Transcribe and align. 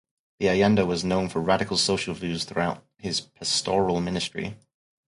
Biayenda 0.41 0.83
was 0.87 1.03
known 1.03 1.29
for 1.29 1.39
radical 1.41 1.77
social 1.77 2.15
views 2.15 2.43
throughout 2.43 2.83
his 2.97 3.21
pastoral 3.21 4.01
ministry. 4.01 4.57